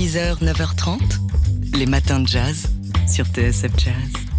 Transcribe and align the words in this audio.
6h, 0.00 0.42
9h30, 0.42 1.76
les 1.76 1.84
matins 1.84 2.20
de 2.20 2.26
jazz 2.26 2.70
sur 3.06 3.26
TSF 3.26 3.70
Jazz. 3.76 4.29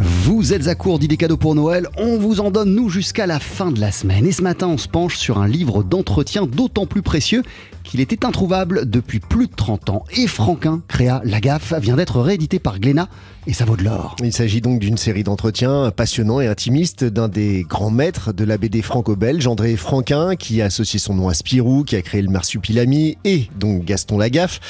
Vous 0.00 0.52
êtes 0.52 0.68
à 0.68 0.76
court 0.76 1.00
d'idées 1.00 1.16
cadeaux 1.16 1.36
pour 1.36 1.56
Noël, 1.56 1.88
on 1.96 2.18
vous 2.18 2.38
en 2.38 2.52
donne 2.52 2.72
nous 2.72 2.88
jusqu'à 2.88 3.26
la 3.26 3.40
fin 3.40 3.72
de 3.72 3.80
la 3.80 3.90
semaine. 3.90 4.26
Et 4.26 4.32
ce 4.32 4.42
matin, 4.42 4.68
on 4.68 4.78
se 4.78 4.86
penche 4.86 5.16
sur 5.16 5.38
un 5.38 5.48
livre 5.48 5.82
d'entretien 5.82 6.46
d'autant 6.46 6.86
plus 6.86 7.02
précieux 7.02 7.42
qu'il 7.82 8.00
était 8.00 8.26
introuvable 8.26 8.88
depuis 8.88 9.18
plus 9.18 9.46
de 9.46 9.54
30 9.56 9.90
ans. 9.90 10.04
Et 10.14 10.26
Franquin, 10.26 10.82
créa 10.86 11.20
La 11.24 11.40
Gaffe, 11.40 11.72
vient 11.80 11.96
d'être 11.96 12.20
réédité 12.20 12.58
par 12.58 12.78
Glénat 12.78 13.08
et 13.46 13.54
ça 13.54 13.64
vaut 13.64 13.76
de 13.76 13.82
l'or. 13.82 14.14
Il 14.22 14.32
s'agit 14.32 14.60
donc 14.60 14.78
d'une 14.78 14.98
série 14.98 15.24
d'entretiens 15.24 15.90
passionnants 15.90 16.42
et 16.42 16.46
intimistes 16.46 17.04
d'un 17.04 17.28
des 17.28 17.64
grands 17.66 17.90
maîtres 17.90 18.34
de 18.34 18.44
la 18.44 18.58
BD 18.58 18.82
franco-belge, 18.82 19.46
André 19.46 19.74
Franquin, 19.76 20.36
qui 20.36 20.60
a 20.60 20.66
associé 20.66 20.98
son 20.98 21.14
nom 21.14 21.28
à 21.28 21.34
Spirou, 21.34 21.82
qui 21.82 21.96
a 21.96 22.02
créé 22.02 22.20
le 22.20 22.28
Marsupilami 22.28 23.16
et 23.24 23.48
donc 23.58 23.86
Gaston 23.86 24.18
Lagaffe. 24.18 24.60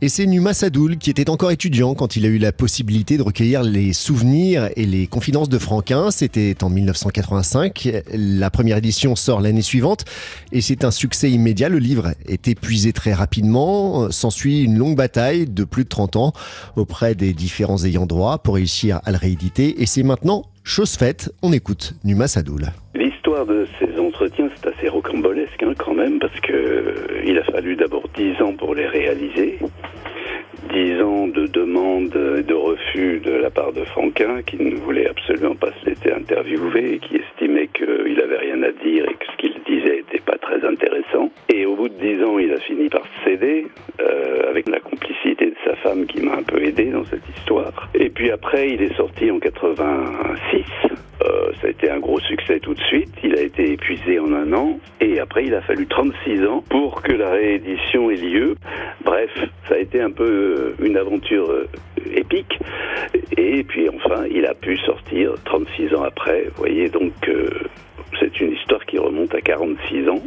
Et 0.00 0.08
c'est 0.08 0.24
Numa 0.24 0.54
Sadoul, 0.54 0.96
qui 0.96 1.10
était 1.10 1.28
encore 1.28 1.50
étudiant 1.50 1.94
quand 1.94 2.16
il 2.16 2.24
a 2.24 2.30
eu 2.30 2.38
la 2.38 2.52
possibilité 2.52 3.18
de 3.18 3.22
recueillir 3.22 3.62
les 3.62 3.92
souvenirs 3.92 4.70
et 4.76 4.86
les 4.86 5.06
confidences 5.06 5.48
de 5.48 5.58
Franquin. 5.58 6.10
C'était 6.10 6.62
en 6.62 6.70
1985. 6.70 8.02
La 8.12 8.50
première 8.50 8.76
édition 8.76 9.16
sort 9.16 9.40
l'année 9.40 9.62
suivante 9.62 10.04
et 10.52 10.60
c'est 10.60 10.84
un 10.84 10.90
succès 10.90 11.30
immédiat. 11.30 11.68
Le 11.68 11.78
livre 11.78 12.12
est 12.26 12.48
épuisé 12.48 12.92
très 12.92 13.12
rapidement. 13.12 14.10
S'ensuit 14.10 14.62
une 14.62 14.78
longue 14.78 14.96
bataille 14.96 15.46
de 15.46 15.64
plus 15.64 15.84
de 15.84 15.88
30 15.88 16.16
ans 16.16 16.32
auprès 16.76 17.14
des 17.14 17.32
différents 17.32 17.84
ayants 17.84 18.06
droit 18.06 18.38
pour 18.38 18.54
réussir 18.54 19.00
à 19.04 19.12
le 19.12 19.16
rééditer. 19.16 19.82
Et 19.82 19.86
c'est 19.86 20.02
maintenant 20.02 20.44
chose 20.64 20.96
faite. 20.96 21.32
On 21.42 21.52
écoute 21.52 21.94
Numa 22.04 22.28
Sadoul. 22.28 22.66
L'histoire 22.94 23.46
de 23.46 23.66
ces 23.78 23.98
entretiens, 23.98 24.48
c'est 24.56 24.68
assez 24.68 24.88
rocambolesque 24.88 25.62
hein, 25.62 25.74
quand 25.78 25.94
même, 25.94 26.18
parce 26.18 26.38
que 26.40 26.52
euh, 26.52 27.22
il 27.24 27.38
a 27.38 27.44
fallu 27.44 27.76
d'abord 27.76 28.04
dix 28.16 28.40
ans 28.42 28.52
pour 28.52 28.74
les 28.74 28.86
réaliser. 28.86 29.58
Dix 30.72 31.02
ans 31.02 31.26
de 31.28 31.46
demandes 31.46 32.16
et 32.38 32.42
de 32.42 32.54
refus 32.54 33.20
de 33.20 33.32
la 33.32 33.50
part 33.50 33.74
de 33.74 33.84
Franquin, 33.84 34.42
qui 34.42 34.56
ne 34.56 34.76
voulait 34.76 35.06
absolument 35.06 35.54
pas 35.54 35.70
se 35.80 35.90
laisser 35.90 36.10
interviewer 36.12 36.94
et 36.94 36.98
qui 36.98 37.16
estimait 37.16 37.68
qu'il 37.68 38.18
avait 38.18 38.38
rien 38.38 38.62
à 38.62 38.72
dire 38.72 39.04
et 39.04 39.14
que 39.14 39.26
ce 39.30 39.36
qu'il 39.36 39.54
disait 39.66 39.96
n'était 39.96 40.24
pas 40.24 40.38
très 40.38 40.64
intéressant. 40.66 41.30
Et 41.52 41.66
au 41.66 41.76
bout 41.76 41.90
de 41.90 41.94
dix 41.94 42.24
ans, 42.24 42.38
il 42.38 42.52
a 42.52 42.60
fini 42.60 42.88
par 42.88 43.02
céder, 43.22 43.66
euh, 44.00 44.48
avec 44.48 44.66
la 44.70 44.80
complicité 44.80 45.46
de 45.46 45.56
sa 45.62 45.76
femme 45.76 46.06
qui 46.06 46.22
m'a 46.22 46.36
un 46.36 46.42
peu 46.42 46.62
aidé 46.62 46.86
dans 46.86 47.04
cette 47.04 47.28
histoire. 47.36 47.90
Et 47.94 48.08
puis 48.08 48.30
après, 48.30 48.70
il 48.70 48.80
est 48.80 48.96
sorti 48.96 49.30
en 49.30 49.38
86. 49.38 50.64
Euh, 51.24 51.52
ça 51.60 51.68
a 51.68 51.70
été 51.70 51.90
un 51.90 51.98
gros 51.98 52.20
succès 52.20 52.58
tout 52.60 52.74
de 52.74 52.80
suite. 52.82 53.10
Il 53.22 53.36
a 53.36 53.40
été 53.40 53.72
épuisé 53.72 54.18
en 54.18 54.32
un 54.32 54.52
an. 54.52 54.78
Et 55.00 55.20
après, 55.20 55.44
il 55.44 55.54
a 55.54 55.60
fallu 55.62 55.86
36 55.86 56.46
ans 56.46 56.64
pour 56.68 57.02
que 57.02 57.12
la 57.12 57.30
réédition 57.30 58.10
ait 58.10 58.16
lieu. 58.16 58.56
Bref, 59.04 59.30
ça 59.68 59.74
a 59.74 59.78
été 59.78 60.00
un 60.00 60.10
peu 60.10 60.24
euh, 60.80 60.84
une 60.84 60.96
aventure 60.96 61.50
euh, 61.50 61.68
épique. 62.14 62.58
Et 63.36 63.62
puis 63.64 63.88
enfin, 63.88 64.24
il 64.30 64.46
a 64.46 64.54
pu 64.54 64.76
sortir 64.78 65.34
36 65.44 65.94
ans 65.94 66.02
après. 66.02 66.44
Vous 66.44 66.56
voyez, 66.56 66.88
donc 66.88 67.12
c'est 68.18 68.40
une 68.40 68.52
histoire 68.52 68.84
qui 68.86 68.98
remonte 68.98 69.34
à 69.34 69.40
46 69.40 70.08
ans 70.08 70.22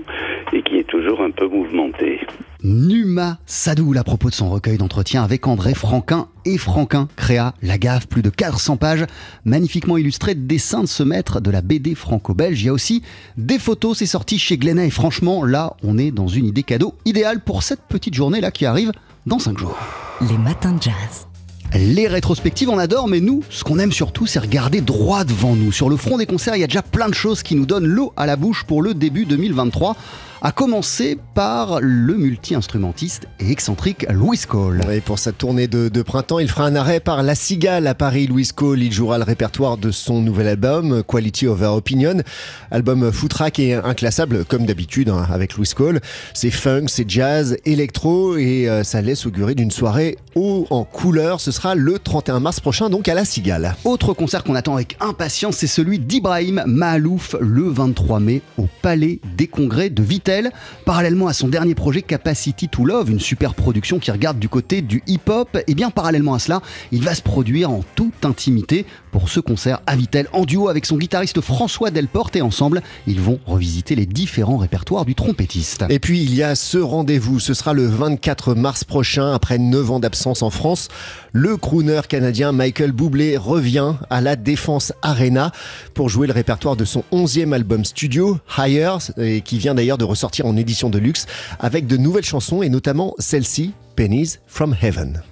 et 0.53 0.61
qui 0.61 0.77
est 0.77 0.87
toujours 0.87 1.21
un 1.21 1.31
peu 1.31 1.47
mouvementée. 1.47 2.19
Numa 2.65 3.37
Sadoul 3.45 3.95
à 3.99 4.03
propos 4.03 4.31
de 4.31 4.33
son 4.33 4.49
recueil 4.49 4.79
d'entretien 4.79 5.23
avec 5.23 5.45
André 5.45 5.75
Franquin 5.75 6.29
et 6.45 6.57
Franquin 6.57 7.07
créa 7.15 7.53
La 7.61 7.77
Gaffe, 7.77 8.07
plus 8.07 8.23
de 8.23 8.31
400 8.31 8.77
pages, 8.77 9.05
magnifiquement 9.43 9.97
illustrées 9.97 10.33
de 10.33 10.47
dessins 10.47 10.81
de 10.81 10.87
ce 10.87 11.03
maître 11.03 11.39
de 11.41 11.51
la 11.51 11.61
BD 11.61 11.93
franco-belge. 11.93 12.59
Il 12.63 12.65
y 12.65 12.69
a 12.69 12.73
aussi 12.73 13.03
des 13.37 13.59
photos, 13.59 13.99
c'est 13.99 14.07
sorti 14.07 14.39
chez 14.39 14.57
Glénat 14.57 14.85
et 14.85 14.89
franchement 14.89 15.45
là 15.45 15.75
on 15.83 15.99
est 15.99 16.09
dans 16.09 16.27
une 16.27 16.47
idée 16.47 16.63
cadeau 16.63 16.95
idéale 17.05 17.43
pour 17.43 17.61
cette 17.61 17.81
petite 17.81 18.15
journée 18.15 18.41
là 18.41 18.49
qui 18.49 18.65
arrive 18.65 18.91
dans 19.27 19.37
5 19.37 19.59
jours. 19.59 19.77
Les 20.27 20.37
matins 20.39 20.73
de 20.73 20.81
jazz. 20.81 21.27
Les 21.77 22.07
rétrospectives, 22.07 22.69
on 22.69 22.77
adore, 22.77 23.09
mais 23.09 23.19
nous, 23.19 23.43
ce 23.49 23.65
qu'on 23.65 23.79
aime 23.79 23.91
surtout, 23.91 24.25
c'est 24.25 24.39
regarder 24.39 24.79
droit 24.79 25.25
devant 25.25 25.57
nous. 25.57 25.73
Sur 25.73 25.89
le 25.89 25.97
front 25.97 26.17
des 26.17 26.25
concerts, 26.25 26.55
il 26.55 26.61
y 26.61 26.63
a 26.63 26.67
déjà 26.67 26.81
plein 26.81 27.09
de 27.09 27.13
choses 27.13 27.43
qui 27.43 27.53
nous 27.53 27.65
donnent 27.65 27.87
l'eau 27.87 28.13
à 28.15 28.25
la 28.25 28.37
bouche 28.37 28.63
pour 28.63 28.81
le 28.81 28.93
début 28.93 29.25
2023 29.25 29.97
à 30.45 30.51
commencer 30.51 31.17
par 31.33 31.79
le 31.81 32.13
multi-instrumentiste 32.13 33.27
et 33.39 33.51
excentrique 33.51 34.05
Louis 34.11 34.37
Cole. 34.47 34.81
Et 34.91 35.01
pour 35.01 35.17
sa 35.17 35.31
tournée 35.31 35.67
de, 35.67 36.01
printemps, 36.03 36.37
il 36.37 36.47
fera 36.47 36.65
un 36.65 36.75
arrêt 36.75 36.99
par 36.99 37.23
La 37.23 37.33
Cigale 37.33 37.87
à 37.87 37.95
Paris. 37.95 38.27
Louis 38.27 38.47
Cole, 38.53 38.83
il 38.83 38.91
jouera 38.91 39.17
le 39.17 39.23
répertoire 39.23 39.77
de 39.77 39.89
son 39.89 40.21
nouvel 40.21 40.47
album, 40.47 41.01
Quality 41.01 41.47
Over 41.47 41.67
Opinion. 41.67 42.21
Album 42.69 43.11
footrack 43.11 43.57
et 43.57 43.73
inclassable, 43.73 44.45
comme 44.45 44.67
d'habitude, 44.67 45.09
hein, 45.09 45.25
avec 45.31 45.55
Louis 45.55 45.71
Cole. 45.75 45.99
C'est 46.35 46.51
funk, 46.51 46.85
c'est 46.89 47.09
jazz, 47.09 47.57
électro, 47.65 48.37
et 48.37 48.69
euh, 48.69 48.83
ça 48.83 49.01
laisse 49.01 49.25
augurer 49.25 49.55
d'une 49.55 49.71
soirée 49.71 50.15
haut 50.35 50.67
en 50.69 50.83
couleur. 50.83 51.41
Ce 51.41 51.51
sera 51.51 51.64
le 51.73 51.97
31 51.97 52.39
mars 52.39 52.59
prochain, 52.59 52.89
donc 52.89 53.07
à 53.07 53.15
La 53.15 53.25
Cigale. 53.25 53.75
Autre 53.85 54.13
concert 54.13 54.43
qu'on 54.43 54.55
attend 54.55 54.75
avec 54.75 54.97
impatience, 54.99 55.55
c'est 55.55 55.67
celui 55.67 55.97
d'Ibrahim 55.97 56.61
Mahalouf 56.67 57.35
le 57.39 57.63
23 57.69 58.19
mai 58.19 58.41
au 58.57 58.67
Palais 58.81 59.19
des 59.35 59.47
Congrès 59.47 59.89
de 59.89 60.03
Vitesse 60.03 60.25
parallèlement 60.85 61.27
à 61.27 61.33
son 61.33 61.47
dernier 61.47 61.75
projet 61.75 62.01
Capacity 62.01 62.67
to 62.67 62.85
Love, 62.85 63.09
une 63.09 63.19
super 63.19 63.53
production 63.53 63.99
qui 63.99 64.11
regarde 64.11 64.37
du 64.37 64.49
côté 64.49 64.81
du 64.81 65.01
hip-hop, 65.07 65.57
et 65.67 65.75
bien 65.75 65.89
parallèlement 65.89 66.33
à 66.33 66.39
cela, 66.39 66.61
il 66.91 67.03
va 67.03 67.15
se 67.15 67.21
produire 67.21 67.71
en 67.71 67.83
toute 67.95 68.25
intimité 68.25 68.85
pour 69.11 69.29
ce 69.29 69.39
concert 69.39 69.79
à 69.87 69.95
Vitel 69.95 70.27
en 70.33 70.43
duo 70.43 70.67
avec 70.67 70.85
son 70.85 70.97
guitariste 70.97 71.39
François 71.39 71.89
Delporte 71.89 72.35
et 72.35 72.41
ensemble, 72.41 72.81
ils 73.07 73.21
vont 73.21 73.39
revisiter 73.45 73.95
les 73.95 74.05
différents 74.05 74.57
répertoires 74.57 75.05
du 75.05 75.15
trompettiste. 75.15 75.85
Et 75.89 75.99
puis 75.99 76.21
il 76.21 76.35
y 76.35 76.43
a 76.43 76.55
ce 76.55 76.77
rendez-vous, 76.77 77.39
ce 77.39 77.53
sera 77.53 77.73
le 77.73 77.85
24 77.85 78.55
mars 78.55 78.83
prochain, 78.83 79.33
après 79.33 79.57
9 79.57 79.91
ans 79.91 79.99
d'absence 79.99 80.41
en 80.41 80.49
France. 80.49 80.89
Le 81.37 81.57
crooner 81.57 81.99
canadien 82.07 82.53
Michael 82.53 82.93
Bublé 82.93 83.35
revient 83.35 83.95
à 84.09 84.21
la 84.21 84.37
Défense 84.37 84.93
Arena 85.01 85.51
pour 85.93 86.07
jouer 86.07 86.27
le 86.27 86.33
répertoire 86.33 86.77
de 86.77 86.85
son 86.85 87.03
11e 87.11 87.51
album 87.51 87.83
studio, 87.83 88.39
Higher, 88.57 88.95
qui 89.43 89.57
vient 89.57 89.75
d'ailleurs 89.75 89.97
de 89.97 90.05
ressortir 90.05 90.45
en 90.45 90.55
édition 90.55 90.89
de 90.89 90.97
luxe 90.97 91.25
avec 91.59 91.87
de 91.87 91.97
nouvelles 91.97 92.23
chansons 92.23 92.63
et 92.63 92.69
notamment 92.69 93.15
celle-ci, 93.19 93.73
Pennies 93.97 94.37
from 94.47 94.77
Heaven. 94.81 95.23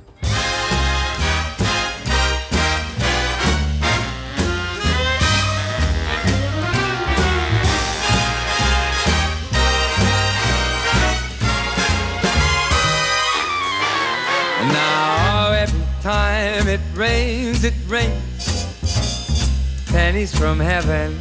Rains, 17.53 17.63
it 17.63 17.73
rains 17.87 19.85
pennies 19.87 20.35
from 20.35 20.59
heaven. 20.59 21.19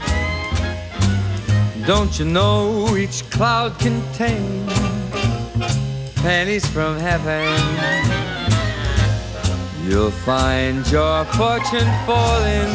Don't 1.86 2.18
you 2.18 2.24
know 2.24 2.96
each 2.96 3.28
cloud 3.30 3.78
contains 3.78 4.72
pennies 6.22 6.66
from 6.66 6.98
heaven? 6.98 7.48
You'll 9.84 10.10
find 10.10 10.86
your 10.90 11.24
fortune 11.24 11.90
falling 12.06 12.72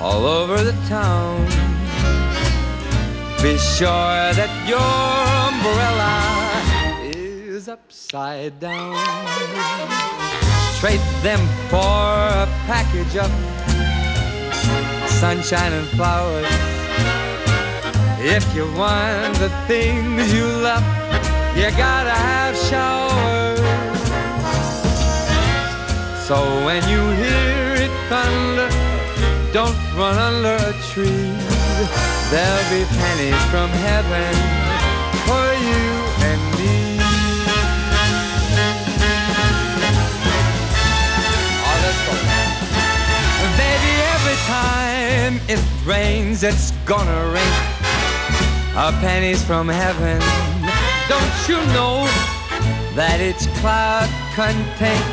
all 0.00 0.24
over 0.26 0.64
the 0.64 0.72
town. 0.88 1.46
Be 3.42 3.58
sure 3.58 4.32
that 4.32 4.50
your 4.66 4.80
umbrella 5.50 6.14
is 7.14 7.68
upside 7.68 8.58
down. 8.58 10.43
Trade 10.84 11.00
them 11.22 11.40
for 11.70 11.78
a 11.78 12.46
package 12.66 13.16
of 13.16 13.30
sunshine 15.08 15.72
and 15.72 15.88
flowers. 15.96 16.44
If 18.20 18.44
you 18.54 18.70
want 18.76 19.34
the 19.36 19.48
things 19.66 20.30
you 20.30 20.44
love, 20.44 20.84
you 21.56 21.70
gotta 21.70 22.10
have 22.10 22.54
showers. 22.68 23.60
So 26.28 26.36
when 26.66 26.86
you 26.86 27.00
hear 27.16 27.86
it 27.86 27.92
thunder, 28.10 28.68
don't 29.54 29.78
run 29.96 30.18
under 30.18 30.56
a 30.68 30.74
tree. 30.92 31.32
There'll 32.28 32.68
be 32.68 32.84
pennies 33.00 33.42
from 33.44 33.70
heaven 33.70 34.63
rains, 46.34 46.42
it's 46.42 46.70
gonna 46.84 47.32
rain. 47.32 47.54
A 48.76 48.92
pennies 49.00 49.42
from 49.44 49.68
heaven. 49.68 50.20
Don't 51.08 51.48
you 51.48 51.56
know 51.72 52.06
that 52.94 53.20
each 53.20 53.46
cloud 53.60 54.08
contains 54.34 55.04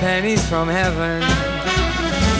pennies 0.00 0.46
from 0.48 0.68
heaven? 0.68 1.22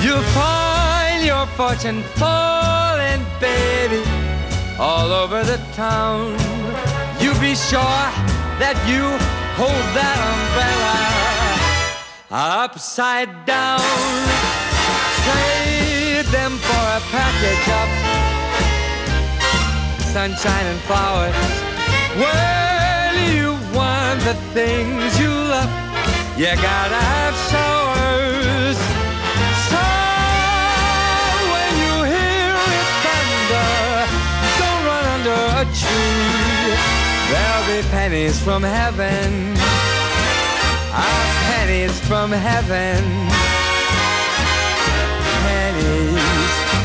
You'll 0.04 0.28
find 0.34 1.24
your 1.24 1.46
fortune 1.56 2.02
falling, 2.16 3.24
baby, 3.40 4.02
all 4.78 5.12
over 5.12 5.42
the 5.42 5.58
town. 5.74 6.32
You 7.20 7.32
be 7.40 7.54
sure 7.54 8.08
that 8.60 8.76
you 8.86 9.04
hold 9.56 9.86
that 9.96 10.18
umbrella 10.32 10.98
upside 12.30 13.46
down. 13.46 13.80
For 15.24 15.67
a 16.98 17.00
package 17.12 17.68
of 17.80 17.88
sunshine 20.02 20.66
and 20.66 20.80
flowers. 20.80 21.34
Well, 22.18 23.14
you 23.30 23.48
want 23.76 24.18
the 24.22 24.34
things 24.52 25.20
you 25.20 25.30
love, 25.30 25.70
you 26.36 26.50
gotta 26.70 27.00
have 27.14 27.34
showers. 27.50 28.78
So 29.70 29.84
when 31.54 31.72
you 31.84 31.94
hear 32.14 32.54
it 32.78 32.88
thunder, 33.04 33.70
don't 34.58 34.82
run 34.90 35.04
under 35.16 35.40
a 35.62 35.64
tree. 35.80 36.74
There'll 37.30 37.66
be 37.70 37.80
pennies 37.90 38.36
from 38.42 38.62
heaven. 38.64 39.54
Ah, 40.90 41.26
pennies 41.46 41.94
from 42.08 42.32
heaven. 42.32 43.57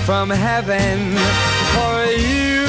From 0.06 0.32
heaven 0.32 1.16
for 1.74 2.06
you. 2.12 2.64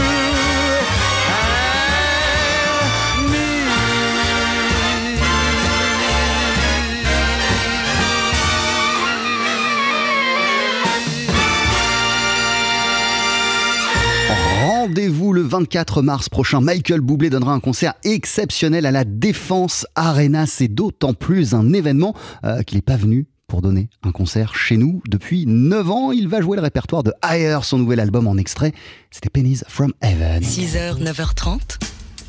Rendez-vous 14.63 15.33
le 15.33 15.41
24 15.41 16.03
mars 16.03 16.29
prochain. 16.29 16.61
Michael 16.61 17.01
Bublé 17.01 17.31
donnera 17.31 17.53
un 17.53 17.61
concert 17.61 17.95
exceptionnel 18.05 18.87
à 18.87 18.93
la 18.93 19.05
Défense 19.05 19.87
Arena. 19.97 20.47
C'est 20.47 20.69
d'autant 20.69 21.15
plus 21.15 21.55
un 21.55 21.73
événement 21.73 22.15
euh, 22.45 22.63
qu'il 22.63 22.79
n'est 22.79 22.83
pas 22.83 22.97
venu 22.97 23.27
pour 23.55 23.63
donner 23.63 23.89
un 24.03 24.11
concert 24.11 24.57
chez 24.57 24.77
nous 24.77 25.01
depuis 25.09 25.47
9 25.47 25.89
ans. 25.89 26.11
Il 26.11 26.27
va 26.27 26.41
jouer 26.41 26.57
le 26.57 26.63
répertoire 26.63 27.05
de 27.05 27.13
Higher, 27.25 27.61
son 27.63 27.79
nouvel 27.79 28.01
album 28.01 28.27
en 28.27 28.37
extrait. 28.37 28.73
C'était 29.13 29.31
Pennies 29.31 29.61
from 29.69 29.93
Heaven. 30.03 30.43
6h, 30.43 31.01
9h30, 31.01 31.79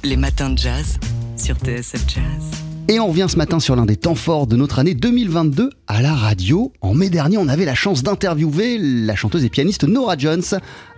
les 0.03 0.17
matins 0.17 0.51
de 0.51 0.57
jazz 0.59 0.99
sur 1.35 1.55
TSF 1.57 2.03
Jazz. 2.07 2.65
Et 2.87 2.99
on 2.99 3.07
revient 3.07 3.25
ce 3.27 3.37
matin 3.37 3.59
sur 3.59 3.75
l'un 3.75 3.87
des 3.87 3.95
temps 3.95 4.13
forts 4.13 4.45
de 4.45 4.55
notre 4.55 4.77
année 4.77 4.93
2022 4.93 5.71
à 5.87 6.03
la 6.03 6.13
radio. 6.13 6.71
En 6.81 6.93
mai 6.93 7.09
dernier, 7.09 7.39
on 7.39 7.47
avait 7.47 7.65
la 7.65 7.73
chance 7.73 8.03
d'interviewer 8.03 8.77
la 8.77 9.15
chanteuse 9.15 9.43
et 9.43 9.49
pianiste 9.49 9.83
Nora 9.85 10.15
Jones 10.19 10.43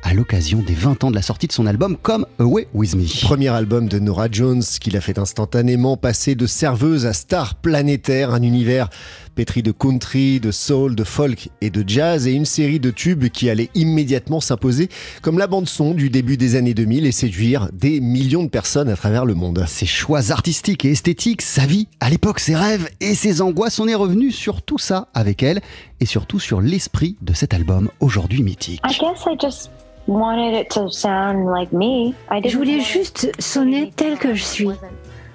à 0.04 0.14
l'occasion 0.14 0.60
des 0.60 0.74
20 0.74 1.06
ans 1.06 1.10
de 1.10 1.16
la 1.16 1.22
sortie 1.22 1.48
de 1.48 1.54
son 1.54 1.66
album 1.66 1.96
Come 1.96 2.26
Away 2.40 2.68
With 2.74 2.96
Me. 2.96 3.06
Premier 3.22 3.48
album 3.48 3.88
de 3.88 4.00
Nora 4.00 4.28
Jones 4.30 4.64
qu'il 4.82 4.98
a 4.98 5.02
fait 5.02 5.18
instantanément 5.18 5.96
passer 5.96 6.36
de 6.36 6.46
serveuse 6.46 7.06
à 7.06 7.14
star 7.14 7.56
planétaire, 7.56 8.34
un 8.34 8.42
univers 8.42 8.90
pétri 9.38 9.62
de 9.62 9.72
country, 9.72 10.40
de 10.40 10.50
soul, 10.50 10.96
de 10.96 11.04
folk 11.04 11.50
et 11.62 11.70
de 11.70 11.88
jazz 11.88 12.26
et 12.26 12.32
une 12.32 12.46
série 12.46 12.80
de 12.80 12.90
tubes 12.90 13.28
qui 13.28 13.52
allaient 13.52 13.70
immédiatement 13.76 14.42
s'imposer 14.42 14.90
comme 15.22 15.38
la 15.38 15.46
bande 15.46 15.68
son 15.68 15.94
du 15.94 16.10
début 16.10 16.38
des 16.38 16.56
années 16.56 16.74
2000 16.74 17.06
et 17.06 17.12
séduire 17.12 17.70
des 17.72 18.00
millions 18.00 18.44
de 18.44 18.50
personnes 18.50 18.90
à 18.90 18.96
travers 18.96 19.26
le 19.26 19.36
monde. 19.36 19.64
Ses 19.68 19.86
choix 19.86 20.32
artistiques 20.32 20.86
et 20.86 20.92
esthétiques, 20.92 21.44
sa 21.44 21.68
vie, 21.68 21.88
à 22.00 22.10
l'époque 22.10 22.40
ses 22.40 22.56
rêves 22.56 22.90
et 23.00 23.14
ses 23.14 23.44
angoisses, 23.44 23.80
on 23.80 23.88
est 23.88 23.94
revenu 23.94 24.32
sur 24.32 24.64
tout 24.64 24.80
ça 24.80 25.08
avec 25.14 25.44
elle 25.44 25.62
et 26.00 26.08
surtout 26.08 26.40
sur 26.40 26.60
l'esprit 26.60 27.16
de 27.22 27.34
cet 27.34 27.54
album 27.54 27.90
aujourd'hui 28.00 28.42
mythique. 28.42 28.82
I 28.90 28.98
guess 28.98 29.24
I 29.28 29.38
just 29.40 29.70
wanted 30.08 30.60
it 30.60 30.70
to 30.70 30.90
sound 30.90 31.46
like 31.56 31.72
me. 31.72 32.16
I 32.32 32.42
didn't 32.42 32.50
Je 32.50 32.58
voulais 32.58 32.80
juste 32.80 33.32
to 33.36 33.42
sonner 33.42 33.92
tel 33.96 34.18
que 34.18 34.34
je 34.34 34.44
suis. 34.44 34.70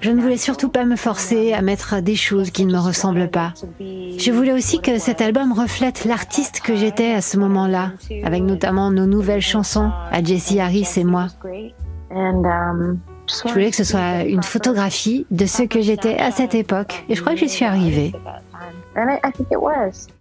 Je 0.02 0.10
ne 0.10 0.20
voulais 0.20 0.36
surtout 0.36 0.68
pas 0.68 0.84
me 0.84 0.96
forcer 0.96 1.52
à 1.52 1.62
mettre 1.62 2.02
des 2.02 2.16
choses 2.16 2.50
qui 2.50 2.66
ne 2.66 2.72
me 2.72 2.78
ressemblent 2.78 3.30
pas. 3.30 3.54
Je 3.78 4.32
voulais 4.32 4.52
aussi 4.52 4.80
que 4.80 4.98
cet 4.98 5.20
album 5.20 5.52
reflète 5.52 6.04
l'artiste 6.04 6.60
que 6.60 6.74
j'étais 6.74 7.12
à 7.12 7.20
ce 7.20 7.38
moment-là, 7.38 7.92
avec 8.24 8.42
notamment 8.42 8.90
nos 8.90 9.06
nouvelles 9.06 9.40
chansons 9.40 9.92
à 10.10 10.20
Jessie 10.20 10.58
Harris 10.58 10.88
et 10.96 11.04
moi. 11.04 11.28
Je 12.10 13.52
voulais 13.52 13.70
que 13.70 13.76
ce 13.76 13.84
soit 13.84 14.24
une 14.24 14.42
photographie 14.42 15.24
de 15.30 15.46
ce 15.46 15.62
que 15.62 15.80
j'étais 15.80 16.18
à 16.18 16.32
cette 16.32 16.56
époque, 16.56 17.04
et 17.08 17.14
je 17.14 17.20
crois 17.20 17.34
que 17.34 17.38
j'y 17.38 17.48
suis 17.48 17.64
arrivée. 17.64 18.12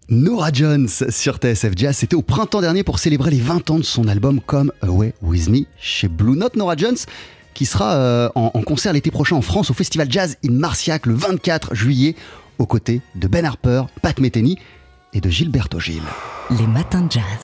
Nora 0.10 0.50
Jones 0.54 0.88
sur 0.88 1.38
TSF 1.38 1.74
Jazz, 1.76 1.98
c'était 1.98 2.16
au 2.16 2.22
printemps 2.22 2.62
dernier 2.62 2.84
pour 2.84 3.00
célébrer 3.00 3.32
les 3.32 3.40
20 3.40 3.72
ans 3.72 3.80
de 3.80 3.84
son 3.84 4.08
album 4.08 4.42
Come 4.42 4.72
Away 4.84 5.16
With 5.24 5.50
Me 5.50 5.62
chez 5.80 6.08
Blue 6.08 6.38
Note. 6.38 6.56
Nora 6.56 6.76
Jones 6.78 6.98
qui 7.54 7.66
sera 7.66 7.96
euh, 7.96 8.30
en, 8.36 8.50
concert 8.62 8.94
l'été 8.94 9.12
prochain 9.12 9.36
en 9.36 9.42
France 9.42 9.70
au 9.70 9.74
Festival 9.74 10.12
Jazz 10.12 10.38
in 10.46 10.52
Marciac 10.52 11.06
le 11.06 11.14
24 11.14 11.76
juillet 11.76 12.16
aux 12.58 12.66
côtés 12.66 13.02
de 13.16 13.28
Ben 13.28 13.46
Harper, 13.46 13.84
Pat 14.02 14.20
Metheny 14.20 14.58
et 15.14 15.22
de 15.22 15.30
Gilberto 15.30 15.80
Gil. 15.80 16.04
Les 16.52 16.68
matins 16.68 17.02
de 17.02 17.12
jazz. 17.12 17.24